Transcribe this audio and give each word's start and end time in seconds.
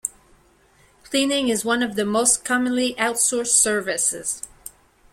Cleaning 1.03 1.49
is 1.49 1.63
one 1.63 1.83
of 1.83 1.95
the 1.95 2.05
most 2.07 2.43
commonly 2.43 2.95
outsourced 2.95 3.55
services. 3.61 4.41